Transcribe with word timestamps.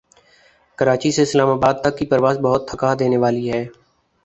کراچی 0.79 1.11
سے 1.11 1.21
اسلام 1.23 1.49
آباد 1.49 1.75
تک 1.83 1.93
کی 1.97 2.05
پرواز 2.11 2.37
بہت 2.41 2.61
تھکا 2.69 2.93
دینے 2.99 3.17
والی 3.17 3.45
ہے 3.53 3.63